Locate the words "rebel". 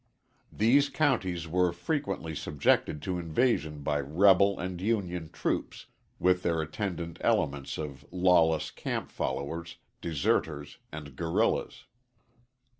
3.99-4.57